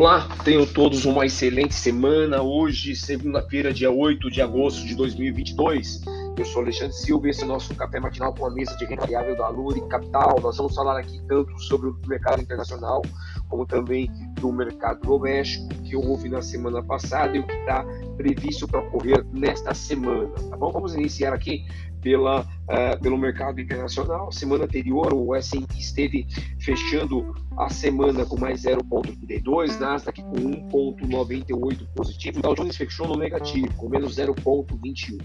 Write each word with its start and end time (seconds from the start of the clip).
Olá, 0.00 0.26
tenham 0.42 0.64
todos 0.64 1.04
uma 1.04 1.26
excelente 1.26 1.74
semana. 1.74 2.40
Hoje, 2.40 2.96
segunda-feira, 2.96 3.70
dia 3.70 3.90
8 3.90 4.30
de 4.30 4.40
agosto 4.40 4.86
de 4.86 4.94
2022. 4.94 6.00
Eu 6.38 6.44
sou 6.46 6.62
Alexandre 6.62 6.94
Silva 6.94 7.26
e 7.26 7.30
esse 7.30 7.42
é 7.42 7.44
o 7.44 7.48
nosso 7.48 7.74
café 7.74 8.00
matinal 8.00 8.34
com 8.34 8.46
a 8.46 8.50
mesa 8.50 8.74
de 8.78 8.86
renda 8.86 9.02
variável 9.02 9.36
da 9.36 9.50
Luri 9.50 9.86
Capital. 9.88 10.40
Nós 10.40 10.56
vamos 10.56 10.74
falar 10.74 10.98
aqui 10.98 11.20
tanto 11.28 11.54
sobre 11.64 11.90
o 11.90 11.98
mercado 12.06 12.40
internacional, 12.40 13.02
como 13.46 13.66
também 13.66 14.10
do 14.40 14.52
mercado 14.52 15.00
doméstico, 15.00 15.68
que 15.82 15.94
houve 15.94 16.28
na 16.28 16.42
semana 16.42 16.82
passada 16.82 17.36
e 17.36 17.40
o 17.40 17.46
que 17.46 17.52
está 17.52 17.84
previsto 18.16 18.66
para 18.66 18.80
ocorrer 18.80 19.24
nesta 19.32 19.74
semana. 19.74 20.28
Tá 20.28 20.56
bom? 20.56 20.72
Vamos 20.72 20.94
iniciar 20.94 21.32
aqui 21.32 21.66
pela, 22.00 22.42
uh, 22.42 23.00
pelo 23.00 23.16
mercado 23.16 23.60
internacional. 23.60 24.32
Semana 24.32 24.64
anterior, 24.64 25.12
o 25.12 25.34
S&P 25.34 25.78
esteve 25.78 26.26
fechando 26.58 27.34
a 27.56 27.68
semana 27.68 28.24
com 28.24 28.38
mais 28.38 28.62
0,32, 28.62 29.78
Nasdaq 29.78 30.22
com 30.22 30.32
1,98 30.32 31.86
positivo, 31.94 32.40
Dow 32.40 32.54
Jones 32.54 32.76
fechou 32.76 33.06
no 33.06 33.16
negativo, 33.16 33.72
com 33.76 33.88
menos 33.88 34.16
0,21. 34.16 35.18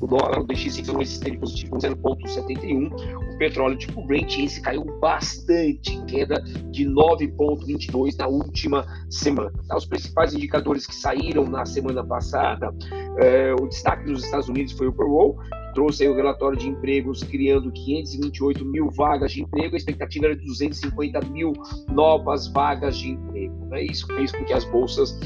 O 0.00 0.06
dólar, 0.06 0.40
o 0.40 0.46
DXY 0.46 1.02
esteve 1.02 1.38
positivo 1.38 1.70
com 1.70 1.78
0,71. 1.78 3.34
O 3.34 3.38
petróleo 3.38 3.76
tipo 3.76 4.04
Brent 4.04 4.38
esse 4.38 4.60
caiu 4.60 4.84
bastante, 5.00 6.00
queda 6.06 6.40
de 6.70 6.84
9,22 6.84 8.16
na 8.16 8.26
última 8.26 8.86
semana. 9.10 9.52
Tá? 9.66 9.76
Os 9.76 9.86
principais 9.86 10.34
indicadores 10.34 10.86
que 10.86 10.94
saíram 10.94 11.44
na 11.44 11.64
semana 11.64 12.04
passada, 12.04 12.74
eh, 13.18 13.54
o 13.60 13.66
destaque 13.66 14.10
nos 14.10 14.24
Estados 14.24 14.48
Unidos 14.48 14.72
foi 14.72 14.88
o 14.88 14.92
payroll, 14.92 15.38
trouxe 15.74 16.08
o 16.08 16.14
relatório 16.14 16.58
de 16.58 16.68
empregos 16.68 17.22
criando 17.22 17.70
528 17.70 18.64
mil 18.64 18.90
vagas 18.90 19.32
de 19.32 19.42
emprego, 19.42 19.74
a 19.74 19.76
expectativa 19.76 20.26
era 20.26 20.36
de 20.36 20.44
250 20.44 21.20
mil 21.28 21.52
novas 21.88 22.48
vagas 22.48 22.98
de 22.98 23.10
emprego. 23.10 23.66
Né? 23.66 23.84
Isso 23.84 24.06
fez 24.08 24.32
com 24.32 24.44
que 24.44 24.52
as 24.52 24.64
bolsas 24.64 25.18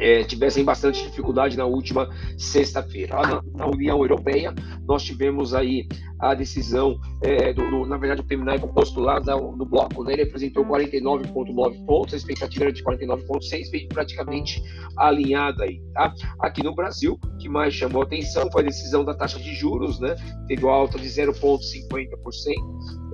é, 0.00 0.24
tivessem 0.24 0.64
bastante 0.64 1.04
dificuldade 1.04 1.56
na 1.56 1.66
última 1.66 2.08
sexta-feira. 2.38 3.16
Na, 3.54 3.66
União 3.66 3.98
Europeia, 3.98 4.52
nós 4.88 5.04
tivemos 5.04 5.54
aí 5.54 5.86
a 6.18 6.34
decisão, 6.34 6.98
é, 7.22 7.52
do, 7.52 7.70
do, 7.70 7.86
na 7.86 7.96
verdade, 7.96 8.22
o 8.22 8.24
PMI 8.24 8.58
composto 8.58 9.00
lá 9.00 9.20
no 9.20 9.64
bloco, 9.64 10.02
né, 10.04 10.14
ele 10.14 10.22
apresentou 10.22 10.64
49,9 10.64 11.86
pontos, 11.86 12.14
a 12.14 12.16
expectativa 12.16 12.64
era 12.64 12.72
de 12.72 12.82
49,6, 12.82 13.70
veio 13.70 13.88
praticamente 13.88 14.62
alinhada 14.96 15.64
aí, 15.64 15.80
tá? 15.94 16.12
Aqui 16.40 16.62
no 16.62 16.74
Brasil, 16.74 17.18
o 17.22 17.38
que 17.38 17.48
mais 17.48 17.72
chamou 17.72 18.02
atenção 18.02 18.50
foi 18.52 18.62
a 18.62 18.66
decisão 18.66 19.04
da 19.04 19.14
taxa 19.14 19.38
de 19.38 19.54
juros, 19.54 19.98
né, 19.98 20.14
teve 20.46 20.66
alta 20.66 20.98
de 20.98 21.08
0,50%, 21.08 21.34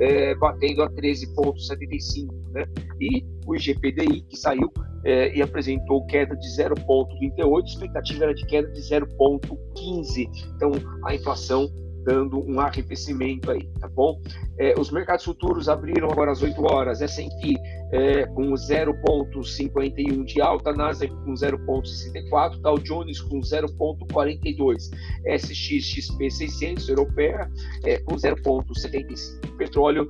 é, 0.00 0.34
batendo 0.34 0.82
a 0.82 0.90
13,75%, 0.90 2.28
né, 2.52 2.64
e 3.00 3.24
o 3.46 3.54
IGPDI, 3.54 4.22
que 4.22 4.36
saiu 4.36 4.72
é, 5.06 5.34
e 5.36 5.40
apresentou 5.40 6.04
queda 6.06 6.36
de 6.36 6.48
0,38, 6.48 7.62
a 7.62 7.64
expectativa 7.64 8.24
era 8.24 8.34
de 8.34 8.44
queda 8.44 8.68
de 8.72 8.80
0,15. 8.80 10.28
Então, 10.56 10.72
a 11.04 11.14
inflação 11.14 11.70
dando 12.04 12.44
um 12.48 12.58
arrefecimento 12.60 13.50
aí, 13.50 13.68
tá 13.80 13.88
bom? 13.88 14.20
É, 14.58 14.78
os 14.78 14.92
mercados 14.92 15.24
futuros 15.24 15.68
abriram 15.68 16.08
agora 16.08 16.30
às 16.32 16.42
8 16.42 16.60
horas, 16.72 17.02
S&P 17.02 17.54
é, 17.92 18.26
com 18.26 18.52
0,51 18.52 20.24
de 20.24 20.40
alta, 20.40 20.72
Nasdaq 20.72 21.12
com 21.24 21.34
0,64, 21.34 22.60
Dow 22.60 22.78
Jones 22.78 23.20
com 23.20 23.40
0,42, 23.40 24.90
SXXP 25.26 26.30
600 26.30 26.88
europeia 26.88 27.50
é, 27.84 27.98
com 27.98 28.14
0,75. 28.16 29.56
Petróleo 29.56 30.06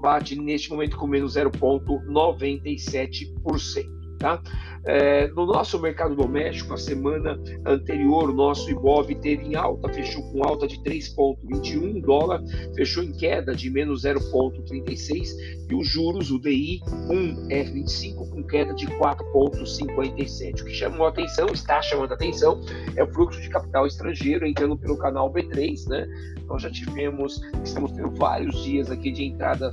bate 0.00 0.36
neste 0.36 0.70
momento 0.70 0.96
com 0.96 1.08
menos 1.08 1.36
0,97%. 1.36 3.99
Tá? 4.20 4.38
É, 4.84 5.28
no 5.28 5.46
nosso 5.46 5.80
mercado 5.80 6.14
doméstico, 6.14 6.74
a 6.74 6.76
semana 6.76 7.40
anterior, 7.64 8.28
o 8.28 8.34
nosso 8.34 8.70
Ibov 8.70 9.14
teve 9.14 9.46
em 9.46 9.54
alta, 9.54 9.90
fechou 9.90 10.22
com 10.30 10.44
alta 10.44 10.68
de 10.68 10.76
3,21 10.82 12.02
dólar, 12.02 12.42
fechou 12.76 13.02
em 13.02 13.12
queda 13.12 13.54
de 13.54 13.70
menos 13.70 14.04
0,36 14.04 15.30
e 15.70 15.74
os 15.74 15.88
juros, 15.88 16.30
o 16.30 16.38
DI 16.38 16.82
1R25 17.08 18.28
com 18.28 18.42
queda 18.42 18.74
de 18.74 18.86
4,57. 18.88 20.60
O 20.60 20.64
que 20.66 20.74
chamou 20.74 21.06
atenção, 21.06 21.46
está 21.46 21.80
chamando 21.80 22.12
atenção, 22.12 22.60
é 22.96 23.02
o 23.02 23.10
fluxo 23.10 23.40
de 23.40 23.48
capital 23.48 23.86
estrangeiro 23.86 24.46
entrando 24.46 24.76
pelo 24.76 24.98
canal 24.98 25.32
B3, 25.32 25.88
né? 25.88 26.06
Nós 26.46 26.60
já 26.60 26.70
tivemos, 26.70 27.40
estamos 27.64 27.92
tendo 27.92 28.10
vários 28.10 28.62
dias 28.64 28.90
aqui 28.90 29.10
de 29.10 29.24
entrada 29.24 29.72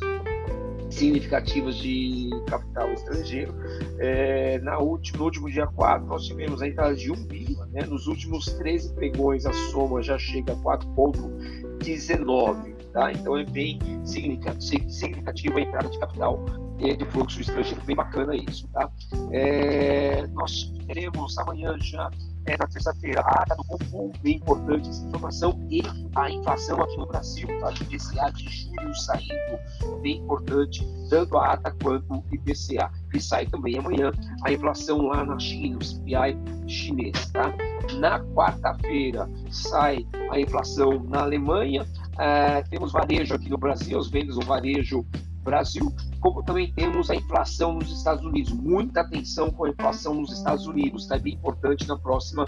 significativas 0.89 1.77
de 1.77 2.29
capital 2.47 2.91
estrangeiro. 2.93 3.53
É, 3.99 4.59
na 4.59 4.79
última, 4.79 5.19
no 5.19 5.25
último 5.25 5.49
dia 5.49 5.67
4, 5.67 6.07
nós 6.07 6.25
tivemos 6.25 6.61
a 6.61 6.67
entrada 6.67 6.95
de 6.95 7.11
1 7.11 7.25
bilhão. 7.25 7.65
Né? 7.67 7.85
Nos 7.85 8.07
últimos 8.07 8.45
13 8.45 8.93
pregões, 8.93 9.45
a 9.45 9.53
soma 9.53 10.01
já 10.01 10.17
chega 10.17 10.53
a 10.53 10.55
4,19. 10.55 12.75
Tá? 12.93 13.11
Então 13.11 13.37
é 13.37 13.43
bem 13.43 13.77
significativa 14.05 15.59
a 15.59 15.61
entrada 15.61 15.89
de 15.89 15.99
capital 15.99 16.66
é, 16.79 16.95
de 16.95 17.05
fluxo 17.05 17.41
estrangeiro, 17.41 17.81
bem 17.85 17.95
bacana 17.95 18.35
isso. 18.35 18.67
Tá? 18.69 18.89
É, 19.31 20.27
nós 20.27 20.71
teremos 20.85 21.37
amanhã 21.37 21.75
já 21.79 22.09
é, 22.47 22.57
na 22.57 22.65
terça-feira, 22.65 23.21
a 23.21 23.41
ata 23.41 23.55
do 23.55 23.63
Copom, 23.65 24.11
bem 24.21 24.37
importante 24.37 24.89
essa 24.89 25.05
informação, 25.05 25.67
e 25.69 25.83
a 26.15 26.31
inflação 26.31 26.81
aqui 26.81 26.97
no 26.97 27.05
Brasil, 27.05 27.47
tá? 27.59 27.67
o 27.67 27.73
IPCA 27.73 28.31
de 28.31 28.49
julho 28.49 28.95
saindo, 28.95 30.01
bem 30.01 30.17
importante, 30.17 30.87
tanto 31.09 31.37
a 31.37 31.53
ata 31.53 31.75
quanto 31.83 32.13
o 32.13 32.23
IPCA. 32.31 32.89
E 33.13 33.19
sai 33.19 33.45
também 33.47 33.77
amanhã 33.77 34.11
a 34.43 34.51
inflação 34.51 35.07
lá 35.07 35.25
na 35.25 35.37
China, 35.37 35.77
o 35.77 35.83
CPI 35.83 36.37
chinês. 36.67 37.29
Tá? 37.31 37.53
Na 37.99 38.19
quarta-feira 38.33 39.29
sai 39.51 40.07
a 40.31 40.39
inflação 40.39 41.03
na 41.03 41.23
Alemanha, 41.23 41.85
é, 42.17 42.63
temos 42.63 42.91
varejo 42.91 43.35
aqui 43.35 43.49
no 43.49 43.57
Brasil, 43.57 43.99
as 43.99 44.07
vendas 44.07 44.37
no 44.37 44.45
varejo 44.45 45.05
Brasil, 45.47 45.93
como 46.19 46.43
também 46.43 46.73
temos 46.73 47.09
a 47.09 47.15
inflação 47.15 47.73
nos 47.73 47.89
Estados 47.89 48.23
Unidos. 48.25 48.51
Muita 48.51 48.99
atenção 48.99 49.49
com 49.49 49.63
a 49.63 49.69
inflação 49.69 50.13
nos 50.13 50.33
Estados 50.33 50.67
Unidos, 50.67 51.03
está 51.03 51.17
bem 51.17 51.35
importante 51.35 51.87
na 51.87 51.97
próxima 51.97 52.45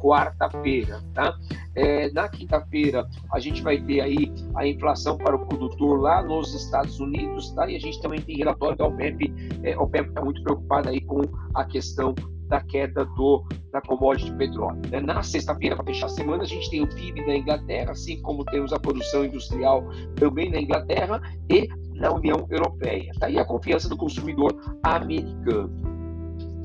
quarta-feira, 0.00 1.00
tá? 1.14 1.36
É, 1.76 2.10
na 2.10 2.28
quinta-feira 2.28 3.06
a 3.32 3.38
gente 3.38 3.62
vai 3.62 3.80
ter 3.80 4.00
aí 4.00 4.32
a 4.56 4.66
inflação 4.66 5.16
para 5.16 5.36
o 5.36 5.46
produtor 5.46 6.00
lá 6.00 6.22
nos 6.22 6.54
Estados 6.54 6.98
Unidos, 6.98 7.50
tá? 7.52 7.70
E 7.70 7.76
a 7.76 7.78
gente 7.78 8.00
também 8.00 8.20
tem 8.20 8.38
relatório 8.38 8.76
da 8.76 8.86
OPEP, 8.86 9.32
é, 9.62 9.74
a 9.74 9.80
OPEP 9.80 10.08
está 10.08 10.24
muito 10.24 10.42
preocupada 10.42 10.90
aí 10.90 11.00
com 11.02 11.20
a 11.54 11.64
questão 11.64 12.14
da 12.50 12.60
queda 12.60 13.04
do, 13.04 13.46
da 13.72 13.80
commodity 13.80 14.34
petróleo. 14.34 14.80
Né? 14.90 15.00
Na 15.00 15.22
sexta-feira, 15.22 15.76
para 15.76 15.84
fechar 15.84 16.06
a 16.06 16.08
semana, 16.08 16.42
a 16.42 16.46
gente 16.46 16.68
tem 16.68 16.82
o 16.82 16.88
PIB 16.88 17.24
da 17.24 17.36
Inglaterra, 17.36 17.92
assim 17.92 18.20
como 18.22 18.44
temos 18.44 18.72
a 18.72 18.78
produção 18.78 19.24
industrial 19.24 19.88
também 20.16 20.50
na 20.50 20.60
Inglaterra 20.60 21.22
e 21.48 21.68
na 22.00 22.10
União 22.12 22.46
Europeia. 22.50 23.12
Daí 23.18 23.34
tá 23.34 23.42
a 23.42 23.44
confiança 23.44 23.88
do 23.88 23.96
consumidor 23.96 24.56
americano. 24.82 25.70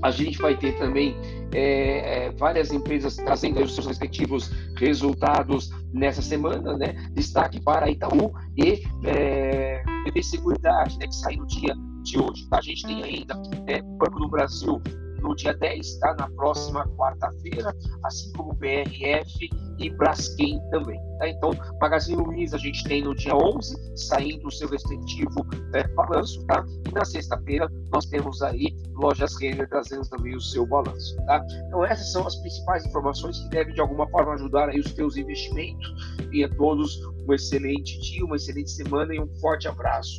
A 0.02 0.12
gente 0.12 0.38
vai 0.40 0.58
ter 0.58 0.78
também 0.78 1.16
é, 1.54 2.28
é, 2.28 2.32
várias 2.32 2.72
empresas 2.72 3.16
trazendo 3.16 3.62
os 3.62 3.74
seus 3.74 3.88
respectivos 3.88 4.52
resultados 4.78 5.72
nessa 5.94 6.22
semana, 6.22 6.78
né? 6.78 6.94
Destaque 7.14 7.60
para 7.60 7.90
Itaú 7.90 8.32
e 8.58 8.84
é, 9.04 9.84
BB 10.06 10.24
Seguridade, 10.24 10.98
né? 11.00 11.08
Que 11.08 11.16
sai 11.16 11.36
no 11.36 11.48
dia 11.48 11.76
de 12.04 12.20
hoje. 12.20 12.48
A 12.52 12.62
gente 12.62 12.86
tem 12.86 13.04
ainda 13.04 13.42
é, 13.68 13.82
Banco 13.82 14.20
do 14.20 14.30
Brasil 14.30 14.82
no 15.26 15.36
dia 15.36 15.54
10, 15.54 15.86
está 15.86 16.14
na 16.16 16.30
próxima 16.30 16.88
quarta-feira, 16.96 17.76
assim 18.04 18.32
como 18.34 18.54
BRF 18.54 19.50
e 19.80 19.90
Braskem 19.90 20.62
também. 20.70 21.00
Tá? 21.18 21.28
Então, 21.30 21.52
Magazine 21.82 22.22
Luiza 22.22 22.56
a 22.56 22.60
gente 22.60 22.84
tem 22.84 23.04
no 23.04 23.16
dia 23.16 23.36
11, 23.36 23.76
saindo 23.96 24.48
o 24.48 24.52
seu 24.52 24.70
respectivo 24.70 25.46
é, 25.74 25.88
balanço, 25.90 26.46
tá? 26.46 26.66
E 26.88 26.94
na 26.94 27.04
sexta-feira 27.04 27.70
nós 27.92 28.06
temos 28.06 28.42
aí 28.42 28.76
Lojas 28.94 29.36
Renner 29.40 29.68
trazendo 29.68 30.08
também 30.08 30.36
o 30.36 30.42
seu 30.42 30.66
balanço, 30.66 31.16
tá? 31.26 31.46
Então, 31.68 31.84
essas 31.86 32.12
são 32.12 32.26
as 32.26 32.36
principais 32.38 32.86
informações 32.86 33.40
que 33.40 33.50
devem 33.50 33.74
de 33.74 33.82
alguma 33.82 34.08
forma 34.10 34.34
ajudar 34.34 34.70
aí 34.70 34.80
os 34.80 34.94
teus 34.94 35.18
investimentos. 35.18 35.94
E 36.32 36.44
a 36.44 36.50
todos 36.50 37.00
um 37.28 37.34
excelente 37.34 38.00
dia, 38.00 38.26
uma 38.26 38.36
excelente 38.36 38.72
semana 38.72 39.14
e 39.14 39.20
um 39.20 39.28
forte 39.40 39.68
abraço. 39.68 40.18